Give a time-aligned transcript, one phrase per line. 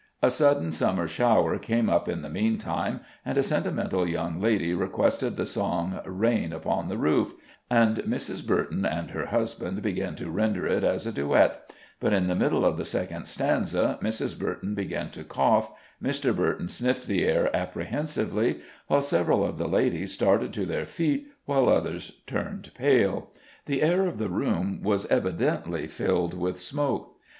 [0.23, 5.37] A sudden Summer shower came up in the meantime, and a sentimental young lady requested
[5.37, 7.35] the song "Rain upon the Roof,"
[7.69, 8.43] and Mrs.
[8.43, 12.65] Burton and her husband began to render it as a duet; but in the middle
[12.65, 14.39] of the second stanza Mrs.
[14.39, 15.69] Burton began to cough,
[16.03, 16.35] Mr.
[16.35, 21.69] Burton sniffed the air apprehensively, while several of the ladies started to their feet while
[21.69, 23.29] others turned pale.
[23.67, 27.19] The air of the room was evidently filled with smoke.